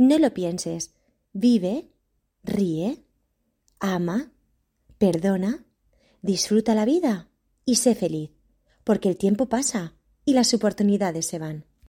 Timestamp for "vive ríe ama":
1.34-4.32